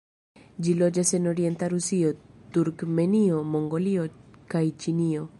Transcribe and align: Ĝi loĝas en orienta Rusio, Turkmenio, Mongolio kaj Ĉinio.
Ĝi 0.67 0.71
loĝas 0.77 1.11
en 1.17 1.27
orienta 1.31 1.67
Rusio, 1.73 2.09
Turkmenio, 2.55 3.41
Mongolio 3.57 4.07
kaj 4.55 4.63
Ĉinio. 4.85 5.27